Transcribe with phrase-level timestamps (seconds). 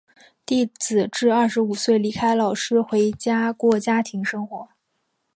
[0.47, 4.69] 弟子至二十五岁离开老师回家过家庭生活。